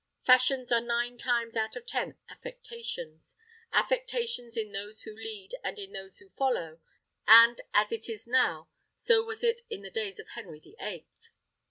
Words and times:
Fashions 0.25 0.71
are 0.71 0.81
nine 0.81 1.19
times 1.19 1.55
out 1.55 1.75
of 1.75 1.85
ten 1.85 2.17
affectations; 2.27 3.37
affectations 3.71 4.57
in 4.57 4.71
those 4.71 5.03
who 5.03 5.13
lead 5.13 5.53
and 5.63 5.77
in 5.77 5.91
those 5.91 6.17
who 6.17 6.29
follow; 6.29 6.79
and 7.27 7.61
as 7.71 7.91
it 7.91 8.09
is 8.09 8.25
now, 8.25 8.67
so 8.95 9.23
was 9.23 9.43
it 9.43 9.61
in 9.69 9.83
the 9.83 9.91
days 9.91 10.17
of 10.17 10.29
Henry 10.29 10.59
the 10.59 10.75
Eighth. 10.79 11.29